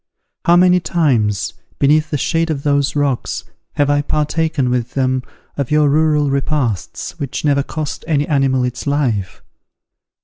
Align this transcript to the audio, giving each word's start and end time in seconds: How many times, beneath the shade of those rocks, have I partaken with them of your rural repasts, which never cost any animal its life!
How 0.45 0.55
many 0.55 0.79
times, 0.79 1.53
beneath 1.77 2.09
the 2.09 2.17
shade 2.17 2.49
of 2.49 2.63
those 2.63 2.95
rocks, 2.95 3.43
have 3.73 3.87
I 3.91 4.01
partaken 4.01 4.71
with 4.71 4.95
them 4.95 5.21
of 5.57 5.69
your 5.69 5.89
rural 5.91 6.31
repasts, 6.31 7.19
which 7.19 7.45
never 7.45 7.61
cost 7.61 8.03
any 8.07 8.27
animal 8.27 8.63
its 8.63 8.87
life! 8.87 9.43